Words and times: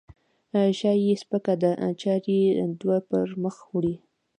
شا 0.79 0.91
یې 1.03 1.13
سپکه 1.21 1.53
ده؛ 1.61 1.71
چارې 2.01 2.37
دوی 2.79 2.99
پرمخ 3.07 3.55
وړي. 3.73 3.95